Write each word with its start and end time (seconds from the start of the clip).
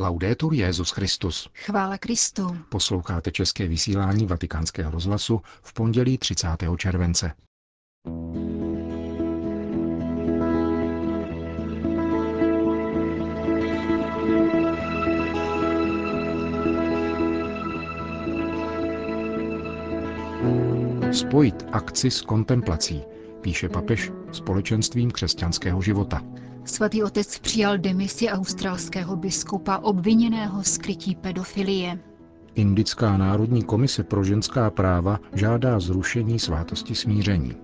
Laudetur 0.00 0.54
Jezus 0.54 0.90
Christus. 0.90 1.48
Chvála 1.54 1.98
Kristu. 1.98 2.56
Posloucháte 2.68 3.30
české 3.30 3.68
vysílání 3.68 4.26
Vatikánského 4.26 4.90
rozhlasu 4.90 5.40
v 5.62 5.72
pondělí 5.72 6.18
30. 6.18 6.46
července. 6.76 7.32
Spojit 21.12 21.66
akci 21.72 22.10
s 22.10 22.20
kontemplací, 22.22 23.02
píše 23.40 23.68
papež 23.68 24.12
společenstvím 24.32 25.10
křesťanského 25.10 25.82
života. 25.82 26.22
Svatý 26.68 27.02
otec 27.02 27.38
přijal 27.38 27.78
demisi 27.78 28.28
australského 28.28 29.16
biskupa 29.16 29.78
obviněného 29.78 30.64
skrytí 30.64 31.14
pedofilie. 31.14 31.98
Indická 32.54 33.16
národní 33.16 33.62
komise 33.62 34.04
pro 34.04 34.24
ženská 34.24 34.70
práva 34.70 35.20
žádá 35.34 35.80
zrušení 35.80 36.38
svátosti 36.38 36.94
smíření. 36.94 37.56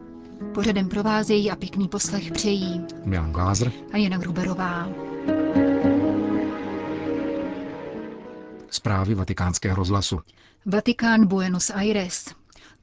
Pořadem 0.55 0.89
provázejí 0.89 1.51
a 1.51 1.57
pěkný 1.57 1.89
poslech 1.89 2.33
přejí 2.33 2.81
Milan 3.05 3.33
Glázer 3.33 3.73
a 3.93 3.97
Jana 3.97 4.19
Gruberová. 4.19 4.89
Zprávy 8.71 9.15
vatikánského 9.15 9.77
rozhlasu. 9.77 10.21
Vatikán 10.67 11.27
Buenos 11.27 11.71
Aires. 11.71 12.25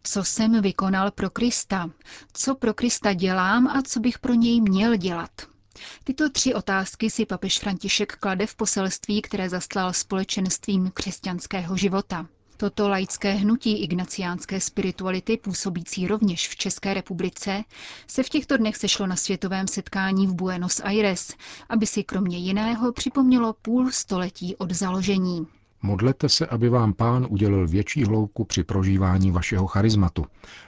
Co 0.03 0.23
jsem 0.23 0.61
vykonal 0.61 1.11
pro 1.11 1.29
Krista? 1.29 1.89
Co 2.33 2.55
pro 2.55 2.73
Krista 2.73 3.13
dělám 3.13 3.67
a 3.67 3.81
co 3.81 3.99
bych 3.99 4.19
pro 4.19 4.33
něj 4.33 4.61
měl 4.61 4.95
dělat? 4.95 5.50
Tyto 6.03 6.29
tři 6.29 6.53
otázky 6.53 7.09
si 7.09 7.25
papež 7.25 7.59
František 7.59 8.15
klade 8.15 8.47
v 8.47 8.55
poselství, 8.55 9.21
které 9.21 9.49
zaslal 9.49 9.93
společenstvím 9.93 10.91
křesťanského 10.93 11.77
života. 11.77 12.27
Toto 12.57 12.89
laické 12.89 13.31
hnutí 13.33 13.83
ignaciánské 13.83 14.59
spirituality, 14.61 15.37
působící 15.37 16.07
rovněž 16.07 16.47
v 16.49 16.55
České 16.55 16.93
republice, 16.93 17.63
se 18.07 18.23
v 18.23 18.29
těchto 18.29 18.57
dnech 18.57 18.75
sešlo 18.77 19.07
na 19.07 19.15
světovém 19.15 19.67
setkání 19.67 20.27
v 20.27 20.33
Buenos 20.33 20.79
Aires, 20.83 21.33
aby 21.69 21.87
si 21.87 22.03
kromě 22.03 22.37
jiného 22.37 22.93
připomnělo 22.93 23.53
půl 23.53 23.91
století 23.91 24.55
od 24.55 24.71
založení. 24.71 25.47
Modlete 25.83 26.29
se, 26.29 26.47
aby 26.47 26.69
vám 26.69 26.93
pán 26.93 27.27
udělil 27.29 27.67
větší 27.67 28.03
hloubku 28.03 28.45
při 28.45 28.63
prožívání 28.63 29.31
vašeho 29.31 29.67
charizmatu, 29.67 30.25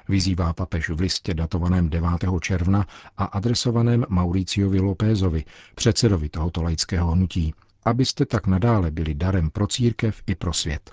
vyzývá 0.10 0.54
papež 0.54 0.90
v 0.90 1.00
listě 1.00 1.34
datovaném 1.34 1.90
9. 1.90 2.10
června 2.42 2.86
a 3.18 3.26
adresovaném 3.26 4.06
Mauriciovi 4.10 4.80
Lópezovi, 4.80 5.44
předsedovi 5.76 6.30
tohoto 6.30 6.64
laického 6.64 7.12
hnutí, 7.12 7.54
abyste 7.86 8.26
tak 8.26 8.48
nadále 8.48 8.92
byli 8.92 9.14
darem 9.16 9.50
pro 9.50 9.68
církev 9.68 10.22
i 10.28 10.36
pro 10.36 10.54
svět. 10.54 10.92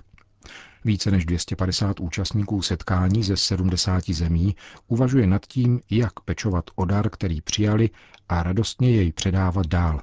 Více 0.85 1.11
než 1.11 1.25
250 1.25 1.99
účastníků 1.99 2.61
setkání 2.61 3.23
ze 3.23 3.37
70 3.37 4.09
zemí 4.09 4.55
uvažuje 4.87 5.27
nad 5.27 5.45
tím, 5.45 5.81
jak 5.89 6.19
pečovat 6.19 6.65
o 6.75 6.85
dar, 6.85 7.09
který 7.09 7.41
přijali 7.41 7.89
a 8.29 8.43
radostně 8.43 8.91
jej 8.91 9.11
předávat 9.11 9.67
dál. 9.67 10.01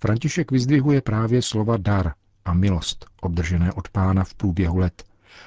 František 0.00 0.52
vyzdvihuje 0.52 1.00
právě 1.00 1.42
slova 1.42 1.76
dar 1.76 2.12
a 2.50 2.54
milost 2.54 3.06
obdržené 3.20 3.72
od 3.72 3.88
pána 3.88 4.24
v 4.24 4.34
průběhu 4.34 4.78
let 4.78 5.04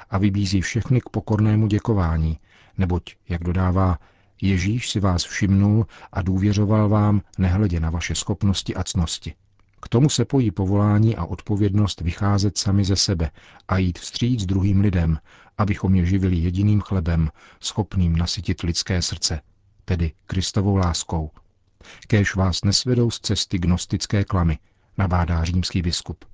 a 0.10 0.18
vybízí 0.18 0.62
všechny 0.62 1.02
k 1.02 1.10
pokornému 1.10 1.68
děkování, 1.68 2.40
neboť, 2.78 3.16
jak 3.30 3.44
dodává, 3.44 3.98
Ježíš 4.42 4.90
si 4.90 5.00
vás 5.00 5.24
všimnul 5.24 5.86
a 6.14 6.22
důvěřoval 6.22 6.90
vám 6.90 7.22
nehledě 7.38 7.80
na 7.80 7.90
vaše 7.90 8.16
schopnosti 8.16 8.76
a 8.76 8.84
cnosti. 8.84 9.34
K 9.82 9.90
tomu 9.90 10.10
se 10.10 10.26
pojí 10.26 10.52
povolání 10.52 11.16
a 11.16 11.26
odpovědnost 11.26 12.02
vycházet 12.02 12.58
sami 12.58 12.86
ze 12.86 12.96
sebe 12.96 13.32
a 13.68 13.78
jít 13.78 14.00
vstříc 14.00 14.46
druhým 14.46 14.80
lidem, 14.80 15.20
abychom 15.58 15.96
je 15.96 16.06
živili 16.06 16.36
jediným 16.36 16.82
chlebem, 16.82 17.30
schopným 17.60 18.16
nasytit 18.16 18.62
lidské 18.62 19.02
srdce, 19.02 19.42
tedy 19.86 20.12
Kristovou 20.26 20.76
láskou. 20.76 21.32
Kéž 22.08 22.36
vás 22.36 22.64
nesvedou 22.64 23.12
z 23.12 23.20
cesty 23.20 23.58
gnostické 23.58 24.24
klamy, 24.24 24.58
nabádá 24.98 25.44
římský 25.44 25.82
biskup. 25.82 26.26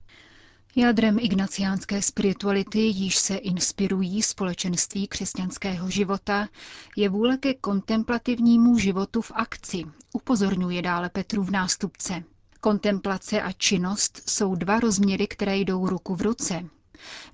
Jádrem 0.75 1.17
ignaciánské 1.19 2.01
spirituality, 2.01 2.79
již 2.79 3.17
se 3.17 3.35
inspirují 3.35 4.21
společenství 4.21 5.07
křesťanského 5.07 5.89
života, 5.89 6.47
je 6.95 7.09
vůle 7.09 7.37
ke 7.37 7.53
kontemplativnímu 7.53 8.77
životu 8.77 9.21
v 9.21 9.31
akci, 9.35 9.83
upozorňuje 10.13 10.81
dále 10.81 11.09
Petru 11.09 11.43
v 11.43 11.51
nástupce. 11.51 12.23
Kontemplace 12.61 13.41
a 13.41 13.51
činnost 13.51 14.21
jsou 14.29 14.55
dva 14.55 14.79
rozměry, 14.79 15.27
které 15.27 15.57
jdou 15.57 15.87
ruku 15.87 16.15
v 16.15 16.21
ruce. 16.21 16.65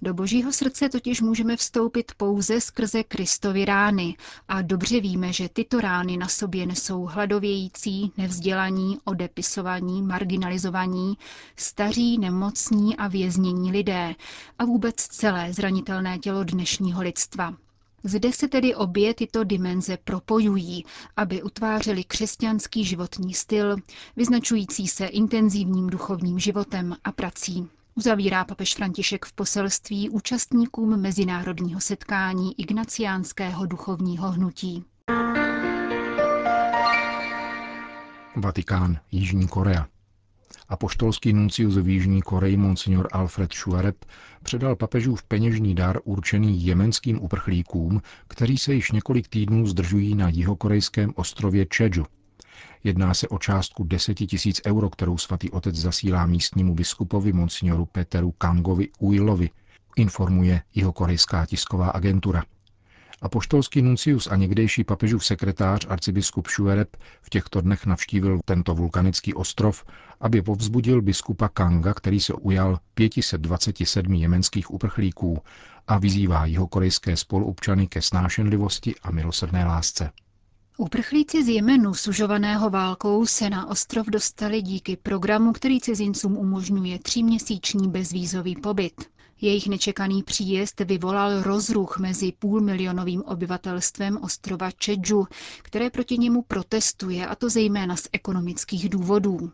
Do 0.01 0.13
božího 0.13 0.53
srdce 0.53 0.89
totiž 0.89 1.21
můžeme 1.21 1.57
vstoupit 1.57 2.11
pouze 2.17 2.61
skrze 2.61 3.03
Kristovy 3.03 3.65
rány 3.65 4.15
a 4.47 4.61
dobře 4.61 4.99
víme, 4.99 5.33
že 5.33 5.49
tyto 5.49 5.79
rány 5.81 6.17
na 6.17 6.27
sobě 6.27 6.65
nesou 6.65 7.05
hladovějící, 7.05 8.11
nevzdělaní, 8.17 8.97
odepisovaní, 9.03 10.01
marginalizovaní, 10.01 11.17
staří, 11.55 12.17
nemocní 12.17 12.97
a 12.97 13.07
věznění 13.07 13.71
lidé 13.71 14.15
a 14.59 14.65
vůbec 14.65 14.95
celé 14.95 15.53
zranitelné 15.53 16.19
tělo 16.19 16.43
dnešního 16.43 17.01
lidstva. 17.01 17.53
Zde 18.03 18.31
se 18.33 18.47
tedy 18.47 18.75
obě 18.75 19.13
tyto 19.13 19.43
dimenze 19.43 19.97
propojují, 20.03 20.85
aby 21.17 21.43
utvářely 21.43 22.03
křesťanský 22.03 22.85
životní 22.85 23.33
styl, 23.33 23.75
vyznačující 24.15 24.87
se 24.87 25.05
intenzivním 25.05 25.87
duchovním 25.87 26.39
životem 26.39 26.95
a 27.03 27.11
prací. 27.11 27.67
Uzavírá 27.97 28.45
papež 28.45 28.75
František 28.75 29.25
v 29.25 29.33
poselství 29.33 30.09
účastníkům 30.09 31.01
mezinárodního 31.01 31.81
setkání 31.81 32.59
ignaciánského 32.59 33.65
duchovního 33.65 34.31
hnutí. 34.31 34.83
Vatikán, 38.35 38.97
Jižní 39.11 39.47
Korea. 39.47 39.87
Apoštolský 40.69 41.33
nuncius 41.33 41.77
v 41.77 41.89
Jižní 41.89 42.21
Koreji 42.21 42.57
Monsignor 42.57 43.07
Alfred 43.11 43.53
Schuarep 43.53 44.05
předal 44.43 44.75
papežův 44.75 45.23
peněžní 45.23 45.75
dar 45.75 45.99
určený 46.03 46.65
jemenským 46.65 47.23
uprchlíkům, 47.23 48.01
kteří 48.27 48.57
se 48.57 48.73
již 48.73 48.91
několik 48.91 49.27
týdnů 49.27 49.67
zdržují 49.67 50.15
na 50.15 50.29
jihokorejském 50.29 51.11
ostrově 51.15 51.65
Čeju. 51.65 52.05
Jedná 52.83 53.13
se 53.13 53.27
o 53.27 53.37
částku 53.37 53.83
10 53.83 54.13
tisíc 54.13 54.61
euro, 54.65 54.89
kterou 54.89 55.17
svatý 55.17 55.51
otec 55.51 55.75
zasílá 55.75 56.25
místnímu 56.25 56.75
biskupovi 56.75 57.33
monsignoru 57.33 57.85
Peteru 57.85 58.31
Kangovi 58.31 58.89
Uilovi, 58.99 59.49
informuje 59.95 60.61
jeho 60.75 60.93
korejská 60.93 61.45
tisková 61.45 61.89
agentura. 61.89 62.43
Apoštolský 63.21 63.81
nuncius 63.81 64.27
a 64.27 64.35
někdejší 64.35 64.83
papežův 64.83 65.25
sekretář 65.25 65.85
arcibiskup 65.89 66.47
Schuerep 66.47 66.97
v 67.21 67.29
těchto 67.29 67.61
dnech 67.61 67.85
navštívil 67.85 68.39
tento 68.45 68.75
vulkanický 68.75 69.33
ostrov, 69.33 69.85
aby 70.21 70.41
povzbudil 70.41 71.01
biskupa 71.01 71.49
Kanga, 71.49 71.93
který 71.93 72.19
se 72.19 72.33
ujal 72.33 72.79
527 72.93 74.13
jemenských 74.13 74.71
uprchlíků 74.71 75.41
a 75.87 75.97
vyzývá 75.97 76.45
jeho 76.45 76.67
korejské 76.67 77.17
spoluobčany 77.17 77.87
ke 77.87 78.01
snášenlivosti 78.01 78.95
a 79.03 79.11
milosrdné 79.11 79.65
lásce. 79.65 80.11
Uprchlíci 80.77 81.43
z 81.43 81.47
Jemenu, 81.47 81.93
sužovaného 81.93 82.69
válkou, 82.69 83.25
se 83.25 83.49
na 83.49 83.69
ostrov 83.69 84.07
dostali 84.07 84.61
díky 84.61 84.95
programu, 84.97 85.53
který 85.53 85.79
cizincům 85.81 86.37
umožňuje 86.37 86.99
tříměsíční 86.99 87.87
bezvízový 87.89 88.55
pobyt. 88.55 88.93
Jejich 89.41 89.67
nečekaný 89.67 90.23
příjezd 90.23 90.81
vyvolal 90.81 91.43
rozruch 91.43 91.97
mezi 91.99 92.31
půlmilionovým 92.39 93.21
obyvatelstvem 93.25 94.17
ostrova 94.21 94.71
Čedžu, 94.71 95.27
které 95.61 95.89
proti 95.89 96.17
němu 96.17 96.41
protestuje, 96.41 97.27
a 97.27 97.35
to 97.35 97.49
zejména 97.49 97.95
z 97.95 98.07
ekonomických 98.11 98.89
důvodů. 98.89 99.51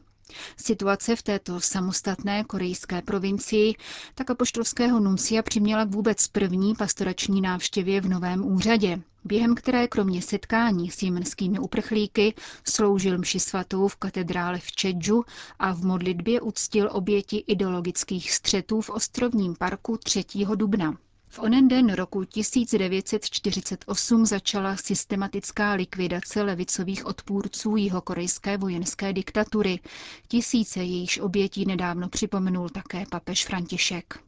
Situace 0.57 1.15
v 1.15 1.21
této 1.23 1.61
samostatné 1.61 2.43
korejské 2.43 3.01
provincii 3.01 3.75
tak 4.15 4.29
apoštolského 4.29 4.99
nuncia 4.99 5.43
přiměla 5.43 5.85
k 5.85 5.89
vůbec 5.91 6.27
první 6.27 6.75
pastorační 6.75 7.41
návštěvě 7.41 8.01
v 8.01 8.09
novém 8.09 8.45
úřadě, 8.45 9.01
během 9.23 9.55
které 9.55 9.87
kromě 9.87 10.21
setkání 10.21 10.89
s 10.91 11.03
jemenskými 11.03 11.59
uprchlíky 11.59 12.33
sloužil 12.67 13.17
mši 13.17 13.39
svatou 13.39 13.87
v 13.87 13.95
katedrále 13.95 14.59
v 14.59 14.71
Čedžu 14.71 15.23
a 15.59 15.73
v 15.73 15.81
modlitbě 15.81 16.41
uctil 16.41 16.89
oběti 16.91 17.37
ideologických 17.37 18.31
střetů 18.31 18.81
v 18.81 18.89
ostrovním 18.89 19.55
parku 19.55 19.97
3. 19.97 20.23
dubna. 20.55 20.97
V 21.33 21.39
onen 21.39 21.67
den 21.67 21.93
roku 21.93 22.23
1948 22.23 24.25
začala 24.25 24.77
systematická 24.77 25.73
likvidace 25.73 26.43
levicových 26.43 27.05
odpůrců 27.05 27.75
jihokorejské 27.75 28.57
vojenské 28.57 29.13
diktatury. 29.13 29.79
Tisíce 30.27 30.79
jejíž 30.79 31.19
obětí 31.19 31.65
nedávno 31.65 32.09
připomenul 32.09 32.69
také 32.69 33.03
papež 33.11 33.45
František. 33.45 34.19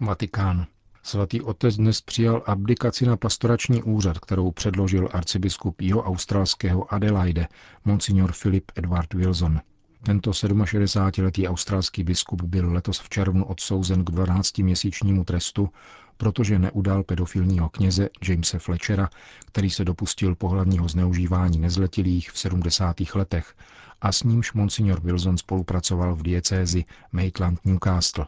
Vatikán. 0.00 0.66
Svatý 1.02 1.42
otec 1.42 1.76
dnes 1.76 2.00
přijal 2.00 2.42
abdikaci 2.46 3.06
na 3.06 3.16
pastorační 3.16 3.82
úřad, 3.82 4.18
kterou 4.18 4.50
předložil 4.50 5.08
arcibiskup 5.12 5.80
jeho 5.80 6.02
australského 6.02 6.94
Adelaide, 6.94 7.48
monsignor 7.84 8.32
Philip 8.42 8.72
Edward 8.76 9.14
Wilson. 9.14 9.60
Tento 10.06 10.30
67-letý 10.30 11.48
australský 11.48 12.04
biskup 12.04 12.42
byl 12.42 12.72
letos 12.72 12.98
v 12.98 13.08
červnu 13.08 13.44
odsouzen 13.44 14.04
k 14.04 14.10
12-měsíčnímu 14.10 15.24
trestu, 15.24 15.68
protože 16.16 16.58
neudal 16.58 17.02
pedofilního 17.02 17.68
kněze 17.68 18.08
Jamese 18.28 18.58
Fletchera, 18.58 19.08
který 19.46 19.70
se 19.70 19.84
dopustil 19.84 20.34
pohlavního 20.34 20.88
zneužívání 20.88 21.58
nezletilých 21.58 22.30
v 22.30 22.38
70. 22.38 22.96
letech 23.14 23.54
a 24.00 24.12
s 24.12 24.22
nímž 24.22 24.52
monsignor 24.52 25.00
Wilson 25.00 25.38
spolupracoval 25.38 26.14
v 26.14 26.22
diecézi 26.22 26.84
Maitland 27.12 27.64
Newcastle. 27.64 28.26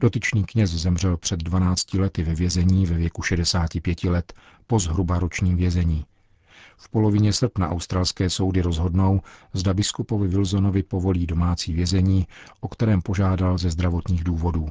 Dotyčný 0.00 0.44
kněz 0.44 0.70
zemřel 0.70 1.16
před 1.16 1.40
12 1.42 1.94
lety 1.94 2.22
ve 2.22 2.34
vězení 2.34 2.86
ve 2.86 2.94
věku 2.94 3.22
65 3.22 4.04
let 4.04 4.32
po 4.66 4.78
zhruba 4.78 5.18
ročním 5.18 5.56
vězení. 5.56 6.04
V 6.82 6.88
polovině 6.88 7.32
srpna 7.32 7.70
australské 7.70 8.30
soudy 8.30 8.60
rozhodnou, 8.62 9.20
zda 9.52 9.74
biskupovi 9.74 10.28
Wilsonovi 10.28 10.82
povolí 10.82 11.26
domácí 11.26 11.72
vězení, 11.72 12.26
o 12.60 12.68
kterém 12.68 13.02
požádal 13.02 13.58
ze 13.58 13.70
zdravotních 13.70 14.24
důvodů. 14.24 14.68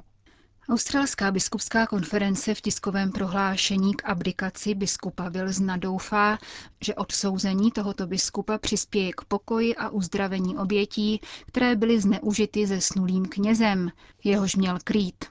Australská 0.69 1.31
biskupská 1.31 1.87
konference 1.87 2.55
v 2.55 2.61
tiskovém 2.61 3.11
prohlášení 3.11 3.93
k 3.93 4.05
abdikaci 4.05 4.75
biskupa 4.75 5.29
Wilsona 5.29 5.77
doufá, 5.77 6.37
že 6.83 6.95
odsouzení 6.95 7.71
tohoto 7.71 8.07
biskupa 8.07 8.57
přispěje 8.57 9.11
k 9.13 9.21
pokoji 9.21 9.75
a 9.75 9.89
uzdravení 9.89 10.57
obětí, 10.57 11.21
které 11.47 11.75
byly 11.75 12.01
zneužity 12.01 12.67
ze 12.67 12.81
snulým 12.81 13.25
knězem, 13.25 13.89
jehož 14.23 14.55
měl 14.55 14.77
krýt. 14.83 15.25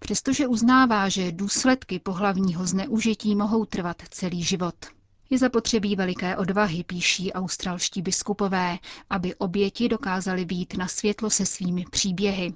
Přestože 0.00 0.46
uznává, 0.46 1.08
že 1.08 1.32
důsledky 1.32 1.98
pohlavního 1.98 2.66
zneužití 2.66 3.36
mohou 3.36 3.64
trvat 3.64 3.96
celý 4.10 4.42
život. 4.42 4.74
Je 5.32 5.38
zapotřebí 5.38 5.96
veliké 5.96 6.36
odvahy, 6.36 6.84
píší 6.84 7.32
australští 7.32 8.02
biskupové, 8.02 8.78
aby 9.10 9.34
oběti 9.34 9.88
dokázali 9.88 10.44
být 10.44 10.76
na 10.76 10.88
světlo 10.88 11.30
se 11.30 11.46
svými 11.46 11.84
příběhy. 11.90 12.54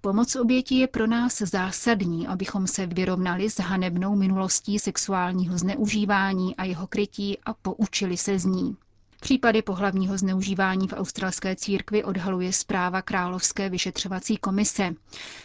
Pomoc 0.00 0.36
oběti 0.36 0.74
je 0.74 0.86
pro 0.86 1.06
nás 1.06 1.38
zásadní, 1.38 2.26
abychom 2.26 2.66
se 2.66 2.86
vyrovnali 2.86 3.50
s 3.50 3.58
hanebnou 3.60 4.16
minulostí 4.16 4.78
sexuálního 4.78 5.58
zneužívání 5.58 6.56
a 6.56 6.64
jeho 6.64 6.86
krytí 6.86 7.38
a 7.38 7.54
poučili 7.54 8.16
se 8.16 8.38
z 8.38 8.44
ní. 8.44 8.76
Případy 9.24 9.62
pohlavního 9.62 10.18
zneužívání 10.18 10.88
v 10.88 10.92
australské 10.92 11.56
církvi 11.56 12.04
odhaluje 12.04 12.52
zpráva 12.52 13.02
Královské 13.02 13.68
vyšetřovací 13.70 14.36
komise. 14.36 14.94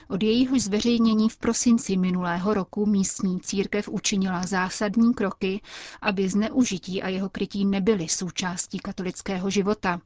Od 0.07 0.23
jejího 0.23 0.59
zveřejnění 0.59 1.29
v 1.29 1.37
prosinci 1.37 1.97
minulého 1.97 2.53
roku 2.53 2.85
místní 2.85 3.39
církev 3.39 3.89
učinila 3.89 4.45
zásadní 4.45 5.13
kroky, 5.13 5.61
aby 6.01 6.29
zneužití 6.29 7.01
a 7.03 7.07
jeho 7.09 7.29
krytí 7.29 7.65
nebyly 7.65 8.07
součástí 8.09 8.79
katolického 8.79 9.49
života 9.49 10.01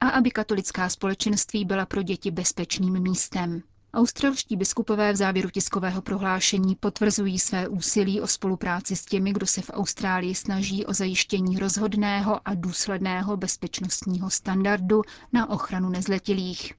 a 0.00 0.08
aby 0.08 0.30
katolická 0.30 0.88
společenství 0.88 1.64
byla 1.64 1.86
pro 1.86 2.02
děti 2.02 2.30
bezpečným 2.30 3.00
místem. 3.02 3.62
Australští 3.96 4.56
biskupové 4.56 5.12
v 5.12 5.16
závěru 5.16 5.50
tiskového 5.50 6.02
prohlášení 6.02 6.74
potvrzují 6.74 7.38
své 7.38 7.68
úsilí 7.68 8.20
o 8.20 8.26
spolupráci 8.26 8.96
s 8.96 9.04
těmi, 9.04 9.32
kdo 9.32 9.46
se 9.46 9.62
v 9.62 9.70
Austrálii 9.72 10.34
snaží 10.34 10.86
o 10.86 10.92
zajištění 10.92 11.58
rozhodného 11.58 12.40
a 12.48 12.54
důsledného 12.54 13.36
bezpečnostního 13.36 14.30
standardu 14.30 15.02
na 15.32 15.50
ochranu 15.50 15.88
nezletilých. 15.88 16.72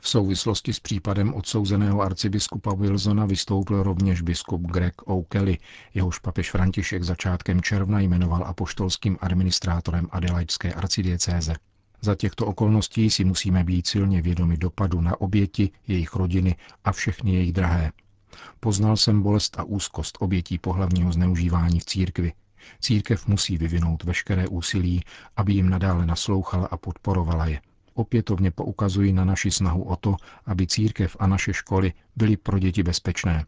V 0.00 0.08
souvislosti 0.08 0.72
s 0.72 0.80
případem 0.80 1.34
odsouzeného 1.34 2.00
arcibiskupa 2.00 2.74
Wilsona 2.74 3.26
vystoupil 3.26 3.82
rovněž 3.82 4.20
biskup 4.22 4.60
Greg 4.62 4.94
O'Kelly, 5.04 5.58
jehož 5.94 6.18
papež 6.18 6.50
František 6.50 7.02
začátkem 7.02 7.62
června 7.62 8.00
jmenoval 8.00 8.44
apoštolským 8.44 9.18
administrátorem 9.20 10.08
Adelaidské 10.10 10.72
arcidiecéze. 10.72 11.54
Za 12.00 12.14
těchto 12.14 12.46
okolností 12.46 13.10
si 13.10 13.24
musíme 13.24 13.64
být 13.64 13.86
silně 13.86 14.22
vědomi 14.22 14.56
dopadu 14.56 15.00
na 15.00 15.20
oběti, 15.20 15.70
jejich 15.88 16.14
rodiny 16.14 16.56
a 16.84 16.92
všechny 16.92 17.34
jejich 17.34 17.52
drahé. 17.52 17.92
Poznal 18.60 18.96
jsem 18.96 19.22
bolest 19.22 19.58
a 19.58 19.64
úzkost 19.64 20.18
obětí 20.20 20.58
pohlavního 20.58 21.12
zneužívání 21.12 21.80
v 21.80 21.84
církvi. 21.84 22.32
Církev 22.80 23.26
musí 23.26 23.58
vyvinout 23.58 24.04
veškeré 24.04 24.48
úsilí, 24.48 25.02
aby 25.36 25.52
jim 25.52 25.70
nadále 25.70 26.06
naslouchala 26.06 26.66
a 26.66 26.76
podporovala 26.76 27.46
je. 27.46 27.60
Opětovně 27.94 28.50
poukazují 28.50 29.12
na 29.12 29.24
naši 29.24 29.50
snahu 29.50 29.82
o 29.82 29.96
to, 29.96 30.16
aby 30.46 30.66
církev 30.66 31.16
a 31.18 31.26
naše 31.26 31.52
školy 31.52 31.92
byly 32.16 32.36
pro 32.36 32.58
děti 32.58 32.82
bezpečné, 32.82 33.44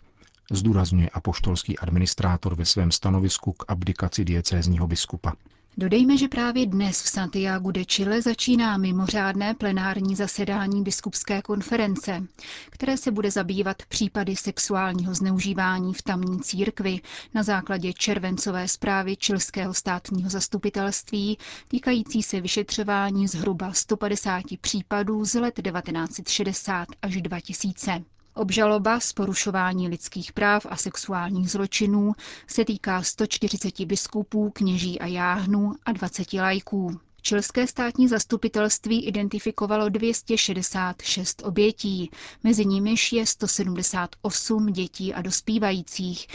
zdůrazňuje 0.53 1.11
apoštolský 1.11 1.79
administrátor 1.79 2.55
ve 2.55 2.65
svém 2.65 2.91
stanovisku 2.91 3.53
k 3.53 3.65
abdikaci 3.69 4.25
diecézního 4.25 4.87
biskupa. 4.87 5.33
Dodejme, 5.77 6.17
že 6.17 6.29
právě 6.29 6.67
dnes 6.67 7.03
v 7.03 7.09
Santiago 7.09 7.71
de 7.71 7.85
Chile 7.85 8.23
začíná 8.23 8.77
mimořádné 8.77 9.55
plenární 9.55 10.17
zasedání 10.17 10.83
biskupské 10.83 11.43
konference, 11.43 12.23
které 12.71 12.97
se 12.97 13.11
bude 13.11 13.31
zabývat 13.31 13.77
případy 13.89 14.37
sexuálního 14.37 15.15
zneužívání 15.15 15.95
v 15.95 16.03
tamní 16.03 16.41
církvi 16.41 17.01
na 17.35 17.43
základě 17.43 17.93
červencové 17.93 18.69
zprávy 18.69 19.17
Čilského 19.17 19.75
státního 19.75 20.31
zastupitelství 20.31 21.39
týkající 21.69 22.23
se 22.23 22.41
vyšetřování 22.41 23.29
zhruba 23.29 23.73
150 23.73 24.43
případů 24.61 25.25
z 25.25 25.35
let 25.35 25.55
1960 25.63 26.89
až 27.03 27.23
2000. 27.23 28.05
Obžaloba 28.35 29.01
z 29.01 29.13
porušování 29.13 29.89
lidských 29.89 30.33
práv 30.33 30.67
a 30.71 30.77
sexuálních 30.77 31.51
zločinů 31.51 32.13
se 32.47 32.65
týká 32.65 33.03
140 33.03 33.81
biskupů, 33.87 34.51
kněží 34.51 35.01
a 35.01 35.07
jáhnů 35.07 35.75
a 35.85 35.93
20 35.93 36.33
lajků. 36.33 37.01
Čilské 37.23 37.67
státní 37.67 38.09
zastupitelství 38.09 39.07
identifikovalo 39.07 39.89
266 39.89 41.43
obětí, 41.45 42.11
mezi 42.45 42.65
nimiž 42.67 43.13
je 43.13 43.27
178 43.27 44.67
dětí 44.67 45.15
a 45.15 45.23
dospívajících, 45.23 46.27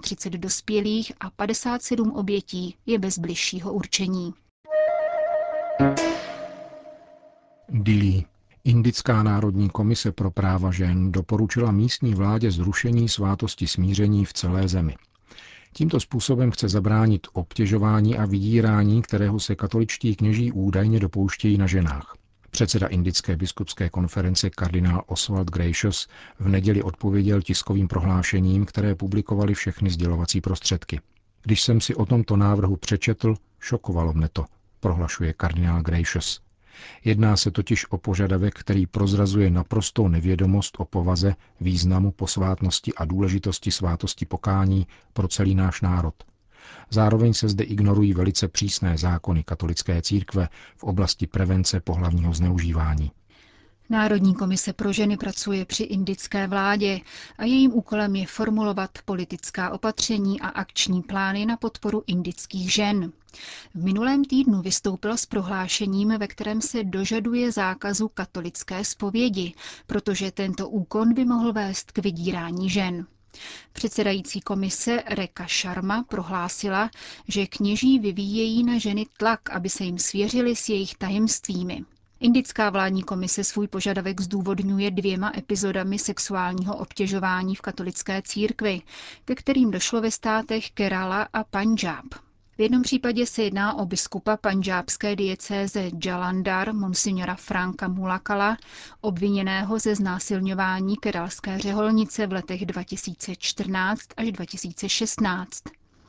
31 0.00 0.38
dospělých 0.40 1.12
a 1.20 1.30
57 1.30 2.12
obětí 2.12 2.76
je 2.86 2.98
bez 2.98 3.18
bližšího 3.18 3.72
určení. 3.72 4.34
Dili. 7.68 8.24
Indická 8.66 9.22
národní 9.22 9.70
komise 9.70 10.12
pro 10.12 10.30
práva 10.30 10.70
žen 10.72 11.12
doporučila 11.12 11.72
místní 11.72 12.14
vládě 12.14 12.50
zrušení 12.50 13.08
svátosti 13.08 13.66
smíření 13.66 14.24
v 14.24 14.32
celé 14.32 14.68
zemi. 14.68 14.96
Tímto 15.72 16.00
způsobem 16.00 16.50
chce 16.50 16.68
zabránit 16.68 17.26
obtěžování 17.32 18.18
a 18.18 18.26
vydírání, 18.26 19.02
kterého 19.02 19.40
se 19.40 19.54
katoličtí 19.54 20.16
kněží 20.16 20.52
údajně 20.52 21.00
dopouštějí 21.00 21.58
na 21.58 21.66
ženách. 21.66 22.16
Předseda 22.50 22.86
Indické 22.86 23.36
biskupské 23.36 23.90
konference 23.90 24.50
kardinál 24.50 25.02
Oswald 25.06 25.50
Gracious 25.50 26.08
v 26.38 26.48
neděli 26.48 26.82
odpověděl 26.82 27.42
tiskovým 27.42 27.88
prohlášením, 27.88 28.64
které 28.64 28.94
publikovali 28.94 29.54
všechny 29.54 29.90
sdělovací 29.90 30.40
prostředky. 30.40 31.00
Když 31.42 31.62
jsem 31.62 31.80
si 31.80 31.94
o 31.94 32.06
tomto 32.06 32.36
návrhu 32.36 32.76
přečetl, 32.76 33.34
šokovalo 33.60 34.12
mne 34.12 34.28
to, 34.32 34.44
prohlašuje 34.80 35.32
kardinál 35.32 35.82
Gracious. 35.82 36.45
Jedná 37.04 37.36
se 37.36 37.50
totiž 37.50 37.90
o 37.90 37.98
požadavek, 37.98 38.54
který 38.54 38.86
prozrazuje 38.86 39.50
naprostou 39.50 40.08
nevědomost 40.08 40.76
o 40.78 40.84
povaze, 40.84 41.34
významu, 41.60 42.10
posvátnosti 42.10 42.94
a 42.94 43.04
důležitosti 43.04 43.70
svátosti 43.70 44.26
pokání 44.26 44.86
pro 45.12 45.28
celý 45.28 45.54
náš 45.54 45.80
národ. 45.80 46.14
Zároveň 46.90 47.34
se 47.34 47.48
zde 47.48 47.64
ignorují 47.64 48.14
velice 48.14 48.48
přísné 48.48 48.98
zákony 48.98 49.44
katolické 49.44 50.02
církve 50.02 50.48
v 50.76 50.84
oblasti 50.84 51.26
prevence 51.26 51.80
pohlavního 51.80 52.32
zneužívání. 52.34 53.10
Národní 53.90 54.34
komise 54.34 54.72
pro 54.72 54.92
ženy 54.92 55.16
pracuje 55.16 55.64
při 55.64 55.82
indické 55.82 56.46
vládě 56.46 57.00
a 57.38 57.44
jejím 57.44 57.72
úkolem 57.72 58.16
je 58.16 58.26
formulovat 58.26 58.90
politická 59.04 59.70
opatření 59.70 60.40
a 60.40 60.48
akční 60.48 61.02
plány 61.02 61.46
na 61.46 61.56
podporu 61.56 62.02
indických 62.06 62.72
žen. 62.72 63.12
V 63.76 63.84
minulém 63.84 64.24
týdnu 64.24 64.62
vystoupila 64.62 65.16
s 65.16 65.26
prohlášením, 65.26 66.08
ve 66.18 66.26
kterém 66.28 66.60
se 66.60 66.84
dožaduje 66.84 67.52
zákazu 67.52 68.08
katolické 68.08 68.84
zpovědi, 68.84 69.54
protože 69.86 70.30
tento 70.30 70.68
úkon 70.68 71.14
by 71.14 71.24
mohl 71.24 71.52
vést 71.52 71.92
k 71.92 71.98
vydírání 71.98 72.70
žen. 72.70 73.06
Předsedající 73.72 74.40
komise 74.40 75.02
Reka 75.08 75.46
Sharma 75.48 76.02
prohlásila, 76.02 76.90
že 77.28 77.46
kněží 77.46 77.98
vyvíjejí 77.98 78.64
na 78.64 78.78
ženy 78.78 79.06
tlak, 79.16 79.50
aby 79.50 79.68
se 79.68 79.84
jim 79.84 79.98
svěřili 79.98 80.56
s 80.56 80.68
jejich 80.68 80.94
tajemstvími. 80.94 81.84
Indická 82.20 82.70
vládní 82.70 83.02
komise 83.02 83.44
svůj 83.44 83.68
požadavek 83.68 84.20
zdůvodňuje 84.20 84.90
dvěma 84.90 85.32
epizodami 85.36 85.98
sexuálního 85.98 86.76
obtěžování 86.76 87.54
v 87.54 87.60
katolické 87.60 88.22
církvi, 88.22 88.82
ke 89.24 89.34
kterým 89.34 89.70
došlo 89.70 90.00
ve 90.00 90.10
státech 90.10 90.70
Kerala 90.70 91.28
a 91.32 91.44
Punjab. 91.44 92.25
V 92.58 92.60
jednom 92.62 92.82
případě 92.82 93.26
se 93.26 93.42
jedná 93.42 93.74
o 93.74 93.86
biskupa 93.86 94.36
panžábské 94.36 95.16
diecéze 95.16 95.90
Jalandhar, 96.04 96.74
monsignora 96.74 97.34
Franka 97.34 97.88
Mulakala, 97.88 98.56
obviněného 99.00 99.78
ze 99.78 99.94
znásilňování 99.94 100.96
keralské 100.96 101.58
řeholnice 101.58 102.26
v 102.26 102.32
letech 102.32 102.66
2014 102.66 104.00
až 104.16 104.32
2016. 104.32 105.62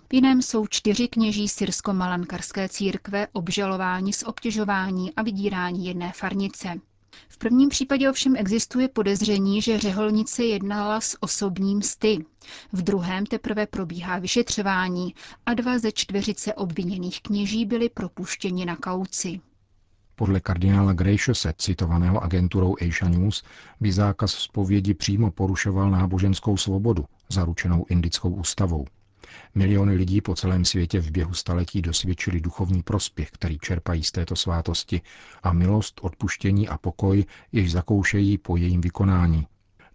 V 0.10 0.14
jiném 0.14 0.42
jsou 0.42 0.68
čtyři 0.68 1.08
kněží 1.08 1.48
syrsko-malankarské 1.48 2.70
církve 2.70 3.28
obžalováni 3.34 4.14
z 4.14 4.24
obtěžování 4.24 5.16
a 5.16 5.22
vydírání 5.22 5.86
jedné 5.86 6.12
farnice. 6.16 6.80
V 7.30 7.38
prvním 7.38 7.70
případě 7.70 8.10
ovšem 8.10 8.36
existuje 8.36 8.88
podezření, 8.88 9.62
že 9.62 9.80
řeholnice 9.80 10.44
jednala 10.44 11.02
s 11.02 11.18
osobním 11.20 11.82
sty. 11.82 12.26
V 12.74 12.82
druhém 12.82 13.26
teprve 13.26 13.68
probíhá 13.68 14.20
vyšetřování 14.20 15.16
a 15.46 15.54
dva 15.54 15.80
ze 15.80 15.92
čtveřice 15.92 16.54
obviněných 16.54 17.22
kněží 17.22 17.66
byli 17.66 17.90
propuštěni 17.90 18.66
na 18.66 18.76
kauci. 18.76 19.40
Podle 20.16 20.40
kardinála 20.40 20.94
Grejšose, 20.94 21.54
citovaného 21.58 22.24
agenturou 22.24 22.76
Asia 22.82 23.10
News, 23.10 23.44
by 23.80 23.92
zákaz 23.92 24.32
zpovědi 24.32 24.94
přímo 24.94 25.32
porušoval 25.32 25.92
náboženskou 25.92 26.58
svobodu, 26.58 27.06
zaručenou 27.30 27.86
indickou 27.90 28.30
ústavou. 28.30 28.86
Miliony 29.56 29.94
lidí 29.94 30.22
po 30.22 30.36
celém 30.36 30.66
světě 30.66 31.00
v 31.00 31.12
běhu 31.12 31.34
staletí 31.34 31.82
dosvědčili 31.82 32.42
duchovní 32.42 32.84
prospěch, 32.84 33.32
který 33.32 33.58
čerpají 33.60 34.04
z 34.04 34.12
této 34.12 34.36
svátosti 34.36 35.02
a 35.44 35.54
milost, 35.54 36.00
odpuštění 36.04 36.68
a 36.68 36.78
pokoj, 36.78 37.26
jež 37.52 37.72
zakoušejí 37.72 38.38
po 38.38 38.58
jejím 38.58 38.82
vykonání. 38.82 39.48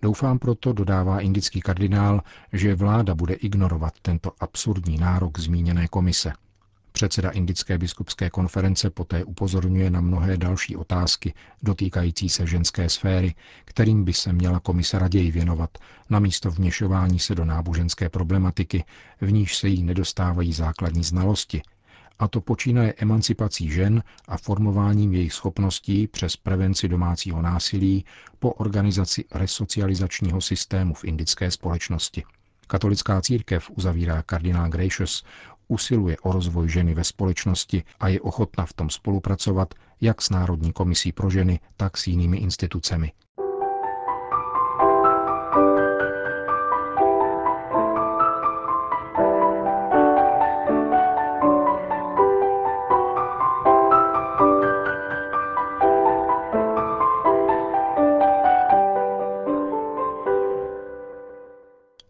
Doufám 0.03 0.39
proto, 0.39 0.73
dodává 0.73 1.21
indický 1.21 1.61
kardinál, 1.61 2.21
že 2.53 2.75
vláda 2.75 3.15
bude 3.15 3.35
ignorovat 3.35 3.95
tento 4.03 4.33
absurdní 4.41 4.99
nárok 4.99 5.39
zmíněné 5.39 5.89
komise. 5.89 6.33
Předseda 6.93 7.31
Indické 7.31 7.79
biskupské 7.79 8.31
konference 8.31 8.91
poté 8.91 9.25
upozorňuje 9.25 9.91
na 9.91 10.01
mnohé 10.01 10.37
další 10.37 10.77
otázky 10.77 11.35
dotýkající 11.63 12.29
se 12.29 12.47
ženské 12.47 12.89
sféry, 12.89 13.35
kterým 13.65 14.05
by 14.05 14.13
se 14.13 14.33
měla 14.33 14.61
komise 14.61 14.99
raději 14.99 15.31
věnovat, 15.31 15.79
namísto 16.11 16.51
vměšování 16.51 17.19
se 17.19 17.35
do 17.35 17.45
náboženské 17.45 18.09
problematiky, 18.09 18.85
v 19.21 19.33
níž 19.33 19.57
se 19.57 19.69
jí 19.69 19.83
nedostávají 19.83 20.53
základní 20.53 21.05
znalosti, 21.05 21.63
a 22.19 22.29
to 22.29 22.41
počínaje 22.41 22.95
emancipací 22.99 23.71
žen 23.71 24.03
a 24.29 24.37
formováním 24.37 25.15
jejich 25.15 25.33
schopností 25.33 26.07
přes 26.07 26.37
prevenci 26.37 26.89
domácího 26.89 27.43
násilí 27.43 28.05
po 28.39 28.53
organizaci 28.53 29.25
resocializačního 29.35 30.41
systému 30.41 30.95
v 30.95 31.05
indické 31.05 31.51
společnosti. 31.51 32.25
Katolická 32.67 33.21
církev, 33.21 33.71
uzavírá 33.71 34.23
kardinál 34.23 34.69
Gracious, 34.69 35.25
usiluje 35.69 36.17
o 36.23 36.33
rozvoj 36.33 36.69
ženy 36.69 36.95
ve 36.95 37.05
společnosti 37.05 37.83
a 38.01 38.09
je 38.09 38.21
ochotna 38.21 38.67
v 38.67 38.73
tom 38.73 38.91
spolupracovat 38.91 39.75
jak 40.01 40.23
s 40.23 40.31
Národní 40.31 40.73
komisí 40.73 41.13
pro 41.13 41.31
ženy, 41.31 41.61
tak 41.77 41.97
s 41.97 42.07
jinými 42.07 42.37
institucemi. 42.37 43.13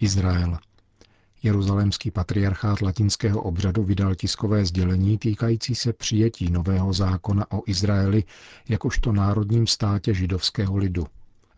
Izrael. 0.01 0.72
Jeruzalémský 1.43 2.11
patriarchát 2.11 2.81
latinského 2.83 3.43
obřadu 3.43 3.83
vydal 3.83 4.15
tiskové 4.15 4.65
sdělení 4.65 5.19
týkající 5.19 5.75
se 5.75 5.93
přijetí 5.93 6.51
nového 6.51 6.93
zákona 6.93 7.53
o 7.53 7.63
Izraeli 7.67 8.25
jakožto 8.69 9.13
národním 9.13 9.67
státě 9.67 10.15
židovského 10.15 10.77
lidu. 10.77 11.07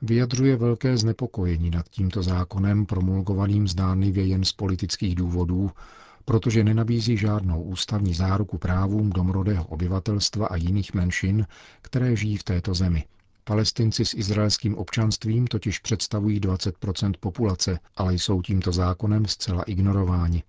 Vyjadřuje 0.03 0.57
velké 0.57 0.97
znepokojení 0.97 1.71
nad 1.71 1.88
tímto 1.88 2.23
zákonem 2.23 2.87
promulgovaným 2.87 3.69
zdánlivě 3.69 4.26
jen 4.26 4.45
z 4.45 4.53
politických 4.53 5.14
důvodů, 5.14 5.71
protože 6.25 6.64
nenabízí 6.64 7.17
žádnou 7.17 7.62
ústavní 7.62 8.14
záruku 8.14 8.59
právům 8.59 9.11
domorodého 9.11 9.64
obyvatelstva 9.64 10.47
a 10.47 10.57
jiných 10.57 10.95
menšin, 10.95 11.47
které 11.83 12.17
žijí 12.17 12.37
v 12.37 12.43
této 12.43 12.75
zemi. 12.75 13.05
Palestinci 13.45 14.05
s 14.05 14.15
izraelským 14.15 14.75
občanstvím 14.79 15.47
totiž 15.47 15.79
představují 15.79 16.41
20% 16.41 17.13
populace, 17.21 17.79
ale 17.97 18.15
jsou 18.15 18.43
tímto 18.43 18.73
zákonem 18.73 19.27
zcela 19.27 19.63
ignorováni. 19.63 20.43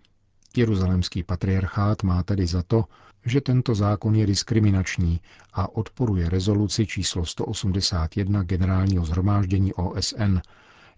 Jeruzalemský 0.57 1.23
patriarchát 1.23 2.03
má 2.03 2.23
tedy 2.23 2.47
za 2.47 2.63
to, 2.63 2.83
že 3.25 3.41
tento 3.41 3.75
zákon 3.75 4.15
je 4.15 4.25
diskriminační 4.25 5.19
a 5.53 5.75
odporuje 5.75 6.29
rezoluci 6.29 6.87
číslo 6.87 7.25
181 7.25 8.43
generálního 8.43 9.05
zhromáždění 9.05 9.73
OSN, 9.73 10.37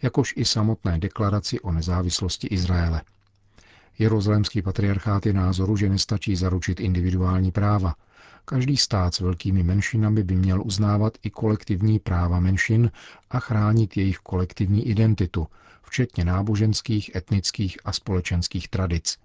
jakož 0.01 0.33
i 0.37 0.45
samotné 0.45 0.99
deklaraci 0.99 1.59
o 1.59 1.71
nezávislosti 1.71 2.47
Izraele. 2.47 3.01
Jeruzalemský 3.99 4.61
patriarchát 4.61 5.25
je 5.25 5.33
názoru, 5.33 5.77
že 5.77 5.89
nestačí 5.89 6.35
zaručit 6.35 6.79
individuální 6.79 7.51
práva, 7.51 7.95
Každý 8.49 8.77
stát 8.77 9.15
s 9.15 9.19
velkými 9.19 9.63
menšinami 9.63 10.23
by 10.23 10.35
měl 10.35 10.61
uznávat 10.65 11.17
i 11.23 11.29
kolektivní 11.29 11.99
práva 11.99 12.39
menšin 12.39 12.91
a 13.29 13.39
chránit 13.39 13.97
jejich 13.97 14.17
kolektivní 14.17 14.87
identitu, 14.87 15.47
včetně 15.81 16.25
náboženských, 16.25 17.15
etnických 17.15 17.77
a 17.85 17.93
společenských 17.93 18.67
tradic. 18.67 19.17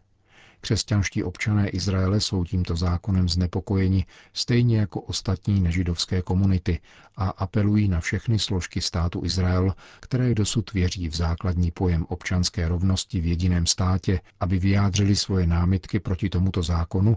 Křesťanští 0.61 1.23
občané 1.23 1.69
Izraele 1.69 2.21
jsou 2.21 2.45
tímto 2.45 2.76
zákonem 2.76 3.29
znepokojeni 3.29 4.07
stejně 4.33 4.79
jako 4.79 5.00
ostatní 5.00 5.61
nežidovské 5.61 6.23
komunity 6.23 6.81
a 7.17 7.29
apelují 7.29 7.88
na 7.88 8.00
všechny 8.00 8.38
složky 8.38 8.81
státu 8.81 9.25
Izrael, 9.25 9.75
které 10.00 10.35
dosud 10.35 10.73
věří 10.73 11.09
v 11.09 11.17
základní 11.17 11.71
pojem 11.71 12.07
občanské 12.09 12.69
rovnosti 12.69 13.21
v 13.21 13.26
jediném 13.26 13.67
státě, 13.67 14.21
aby 14.41 14.59
vyjádřili 14.59 15.17
svoje 15.17 15.47
námitky 15.47 16.00
proti 16.00 16.29
tomuto 16.29 16.62
zákonu 16.62 17.17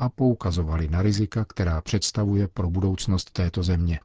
a 0.00 0.08
poukazovali 0.08 0.88
na 0.88 1.02
rizika, 1.02 1.44
která 1.44 1.80
představuje 1.80 2.48
pro 2.48 2.70
budoucnost 2.70 3.30
této 3.30 3.62
země. 3.62 4.00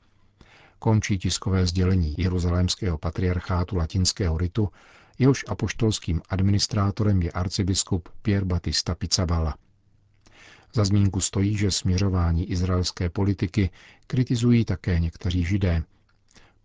Končí 0.79 1.17
tiskové 1.17 1.65
sdělení 1.65 2.15
Jeruzalémského 2.17 2.97
patriarchátu 2.97 3.75
latinského 3.75 4.37
ritu, 4.37 4.69
jehož 5.19 5.45
apoštolským 5.47 6.21
administrátorem 6.29 7.21
je 7.21 7.31
arcibiskup 7.31 8.09
Pierre 8.21 8.45
Batista 8.45 8.95
Pizzaballa. 8.95 9.55
Za 10.73 10.85
zmínku 10.85 11.19
stojí, 11.21 11.57
že 11.57 11.71
směřování 11.71 12.51
izraelské 12.51 13.09
politiky 13.09 13.69
kritizují 14.07 14.65
také 14.65 14.99
někteří 14.99 15.45
židé. 15.45 15.83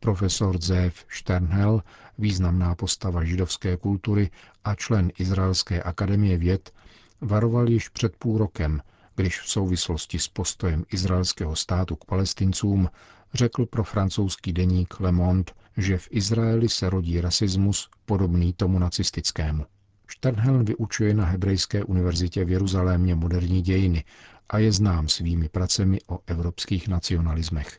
Profesor 0.01 0.61
Zev 0.63 1.05
Sternhell, 1.09 1.83
významná 2.19 2.75
postava 2.75 3.25
židovské 3.25 3.77
kultury 3.77 4.31
a 4.65 4.75
člen 4.75 5.13
Izraelské 5.19 5.83
akademie 5.83 6.39
věd, 6.39 6.73
varoval 7.21 7.69
již 7.69 7.89
před 7.89 8.17
půl 8.17 8.39
rokem, 8.39 8.83
když 9.21 9.41
v 9.41 9.49
souvislosti 9.51 10.19
s 10.19 10.29
postojem 10.29 10.85
izraelského 10.93 11.57
státu 11.57 11.97
k 11.97 12.05
palestincům 12.05 12.89
řekl 13.35 13.67
pro 13.67 13.85
francouzský 13.85 14.53
deník 14.53 15.01
Le 15.01 15.13
Monde, 15.13 15.53
že 15.77 15.99
v 15.99 16.09
Izraeli 16.11 16.69
se 16.69 16.91
rodí 16.91 17.21
rasismus 17.21 17.89
podobný 18.07 18.53
tomu 18.53 18.79
nacistickému. 18.79 19.65
Sternhelm 20.11 20.65
vyučuje 20.65 21.15
na 21.15 21.25
Hebrejské 21.25 21.85
univerzitě 21.85 22.45
v 22.45 22.51
Jeruzalémě 22.51 23.15
moderní 23.15 23.63
dějiny 23.63 24.05
a 24.49 24.59
je 24.59 24.73
znám 24.73 25.09
svými 25.09 25.49
pracemi 25.49 25.99
o 26.09 26.19
evropských 26.27 26.89
nacionalismech. 26.89 27.79